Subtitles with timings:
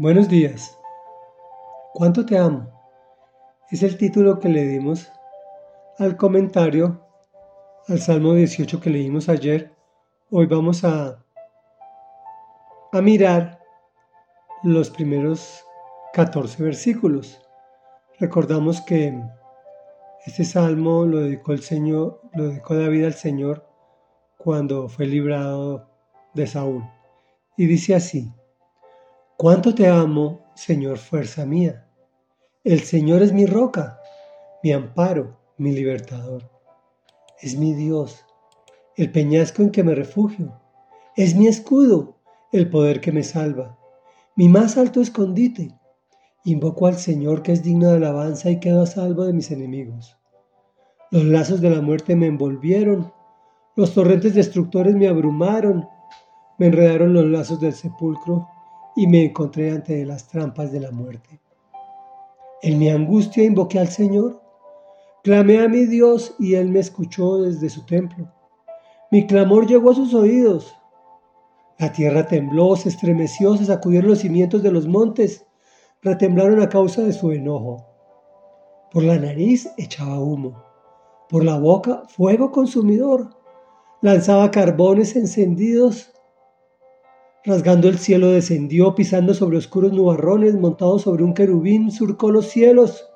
[0.00, 0.78] Buenos días.
[1.92, 2.70] ¿Cuánto te amo?
[3.68, 5.10] Es el título que le dimos
[5.98, 7.04] al comentario
[7.88, 9.74] al Salmo 18 que leímos ayer.
[10.30, 11.20] Hoy vamos a,
[12.92, 13.58] a mirar
[14.62, 15.64] los primeros
[16.12, 17.42] 14 versículos.
[18.20, 19.20] Recordamos que
[20.26, 23.68] este salmo lo dedicó el Señor, lo dedicó David al Señor
[24.36, 25.90] cuando fue librado
[26.34, 26.84] de Saúl.
[27.56, 28.32] Y dice así:
[29.40, 31.86] Cuánto te amo, Señor, fuerza mía.
[32.64, 34.00] El Señor es mi roca,
[34.64, 36.50] mi amparo, mi libertador.
[37.40, 38.24] Es mi Dios,
[38.96, 40.60] el peñasco en que me refugio.
[41.14, 42.16] Es mi escudo,
[42.50, 43.78] el poder que me salva.
[44.34, 45.72] Mi más alto escondite.
[46.42, 50.18] Invoco al Señor que es digno de alabanza y quedo a salvo de mis enemigos.
[51.12, 53.12] Los lazos de la muerte me envolvieron,
[53.76, 55.88] los torrentes destructores me abrumaron,
[56.58, 58.48] me enredaron los lazos del sepulcro
[58.98, 61.40] y me encontré ante las trampas de la muerte.
[62.62, 64.42] En mi angustia invoqué al Señor,
[65.22, 68.28] clamé a mi Dios y Él me escuchó desde su templo.
[69.12, 70.74] Mi clamor llegó a sus oídos.
[71.78, 75.46] La tierra tembló, se estremeció, se sacudieron los cimientos de los montes,
[76.02, 77.86] retemblaron a causa de su enojo.
[78.90, 80.60] Por la nariz echaba humo,
[81.28, 83.30] por la boca fuego consumidor,
[84.02, 86.12] lanzaba carbones encendidos
[87.44, 93.08] Rasgando el cielo descendió, pisando sobre oscuros nubarrones, montado sobre un querubín, surcó los cielos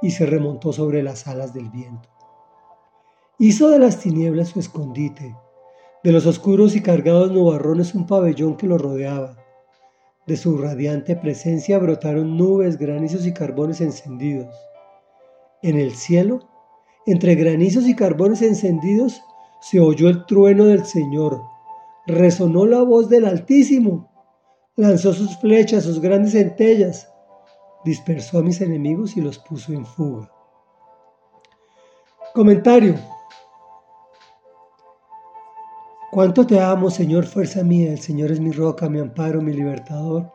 [0.00, 2.08] y se remontó sobre las alas del viento.
[3.38, 5.36] Hizo de las tinieblas su escondite,
[6.02, 9.36] de los oscuros y cargados nubarrones un pabellón que lo rodeaba.
[10.26, 14.54] De su radiante presencia brotaron nubes, granizos y carbones encendidos.
[15.62, 16.48] En el cielo,
[17.04, 19.22] entre granizos y carbones encendidos,
[19.60, 21.42] se oyó el trueno del Señor
[22.10, 24.10] resonó la voz del Altísimo,
[24.76, 27.08] lanzó sus flechas, sus grandes centellas,
[27.84, 30.30] dispersó a mis enemigos y los puso en fuga.
[32.34, 32.94] Comentario.
[36.12, 37.92] Cuánto te amo, Señor, fuerza mía.
[37.92, 40.32] El Señor es mi roca, mi amparo, mi libertador.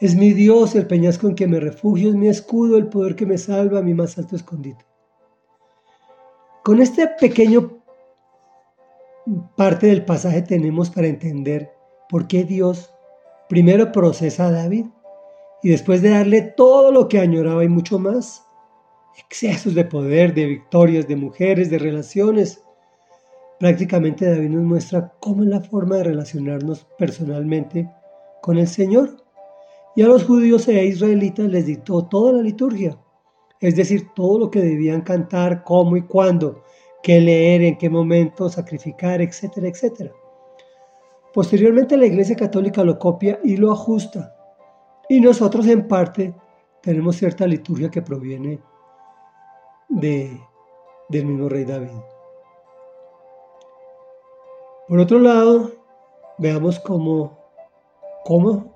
[0.00, 3.26] Es mi Dios, el peñasco en que me refugio, es mi escudo, el poder que
[3.26, 4.84] me salva, mi más alto escondite.
[6.62, 7.79] Con este pequeño
[9.56, 11.70] parte del pasaje tenemos para entender
[12.08, 12.92] por qué Dios
[13.48, 14.86] primero procesa a David
[15.62, 18.46] y después de darle todo lo que añoraba y mucho más,
[19.18, 22.62] excesos de poder, de victorias, de mujeres, de relaciones,
[23.58, 27.90] prácticamente David nos muestra cómo es la forma de relacionarnos personalmente
[28.40, 29.16] con el Señor.
[29.94, 32.96] Y a los judíos e israelitas les dictó toda la liturgia,
[33.60, 36.62] es decir, todo lo que debían cantar, cómo y cuándo,
[37.02, 40.12] qué leer, en qué momento sacrificar, etcétera, etcétera.
[41.32, 44.34] Posteriormente la Iglesia Católica lo copia y lo ajusta.
[45.08, 46.34] Y nosotros en parte
[46.82, 48.60] tenemos cierta liturgia que proviene
[49.88, 50.40] de,
[51.08, 51.90] del mismo rey David.
[54.88, 55.72] Por otro lado,
[56.38, 57.38] veamos cómo,
[58.24, 58.74] cómo,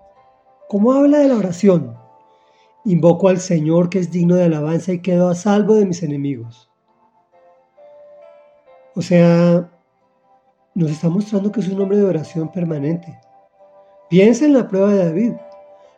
[0.69, 1.97] cómo habla de la oración.
[2.85, 6.71] Invoco al Señor que es digno de alabanza y quedo a salvo de mis enemigos.
[8.97, 9.71] O sea,
[10.75, 13.19] nos está mostrando que es un hombre de oración permanente.
[14.09, 15.33] Piensa en la prueba de David.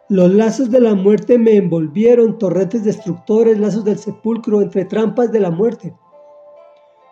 [0.09, 5.41] Los lazos de la muerte me envolvieron, torrentes destructores, lazos del sepulcro, entre trampas de
[5.41, 5.95] la muerte.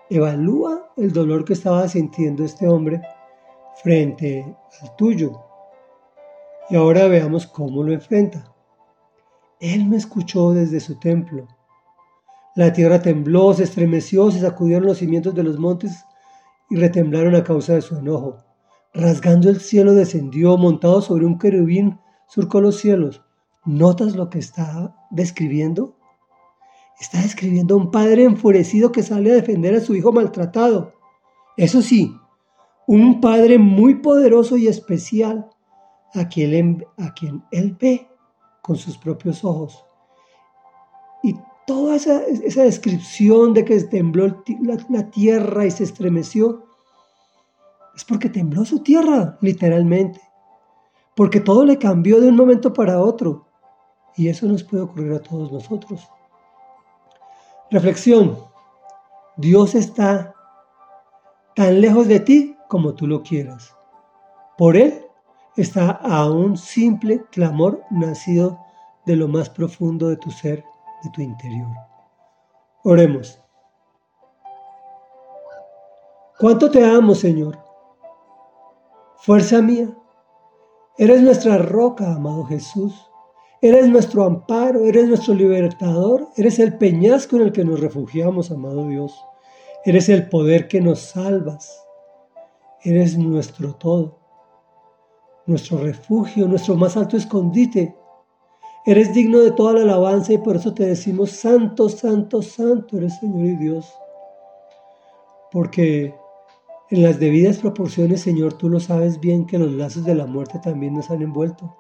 [0.09, 3.03] Evalúa el dolor que estaba sintiendo este hombre
[3.83, 5.33] frente al tuyo.
[6.71, 8.55] Y ahora veamos cómo lo enfrenta.
[9.61, 11.47] Él me escuchó desde su templo
[12.55, 16.05] la tierra tembló, se estremeció, se sacudieron los cimientos de los montes
[16.71, 18.39] y retemblaron a causa de su enojo.
[18.93, 21.99] Rasgando el cielo descendió, montado sobre un querubín,
[22.29, 23.23] surcó los cielos.
[23.65, 25.97] ¿Notas lo que está describiendo?
[27.01, 30.93] Está describiendo a un padre enfurecido que sale a defender a su hijo maltratado.
[31.57, 32.15] Eso sí,
[32.87, 35.51] un padre muy poderoso y especial
[36.15, 38.09] a quien, a quien él ve
[38.63, 39.85] con sus propios ojos.
[41.67, 42.21] Toda esa,
[42.63, 44.43] descripción de que tembló
[44.91, 46.65] la, tierra y se estremeció,
[47.95, 50.21] es porque tembló su tierra, literalmente.
[51.17, 53.47] Porque todo le cambió de un momento para otro.
[54.17, 56.09] Y eso nos puede ocurrir a todos nosotros.
[57.71, 58.39] Reflexión.
[59.37, 60.35] Dios está
[61.57, 63.75] tan lejos de ti como tú lo quieras.
[64.59, 65.05] Por Él
[65.57, 68.59] está a un simple clamor nacido
[69.07, 70.65] de lo más profundo de tu ser
[71.11, 71.69] tu interior.
[72.85, 73.41] Oremos.
[76.39, 77.59] ¿Cuánto te amo, Señor?
[79.19, 79.89] Fuerza mía,
[80.99, 83.11] eres nuestra roca, amado Jesús.
[83.63, 88.89] Eres nuestro amparo, eres nuestro libertador, eres el peñasco en el que nos refugiamos, amado
[88.89, 89.25] Dios.
[89.87, 91.83] Eres el poder que nos salvas.
[92.83, 94.19] Eres nuestro todo,
[95.47, 97.97] nuestro refugio, nuestro más alto escondite.
[98.87, 103.19] Eres digno de toda la alabanza y por eso te decimos, Santo, Santo, Santo eres
[103.19, 103.91] Señor y Dios.
[105.51, 106.15] Porque
[106.91, 110.59] en las debidas proporciones, Señor, tú lo sabes bien que los lazos de la muerte
[110.59, 111.75] también nos han envuelto.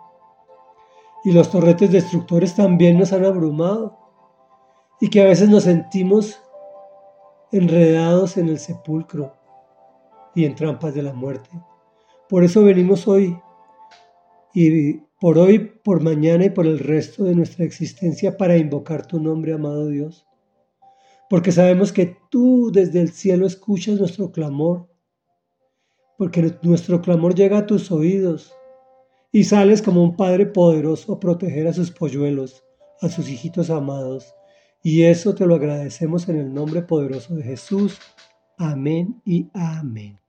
[1.24, 3.98] Y los torretes destructores también nos han abrumado.
[4.98, 6.40] Y que a veces nos sentimos
[7.52, 9.34] enredados en el sepulcro
[10.34, 11.50] y en trampas de la muerte.
[12.28, 13.38] Por eso venimos hoy
[14.54, 19.18] y por hoy, por mañana y por el resto de nuestra existencia para invocar tu
[19.18, 20.26] nombre, amado Dios.
[21.30, 24.86] Porque sabemos que tú desde el cielo escuchas nuestro clamor
[26.18, 28.54] porque nuestro clamor llega a tus oídos
[29.32, 32.62] y sales como un Padre poderoso a proteger a sus polluelos,
[33.00, 34.34] a sus hijitos amados.
[34.82, 37.98] Y eso te lo agradecemos en el nombre poderoso de Jesús.
[38.58, 40.23] Amén y amén.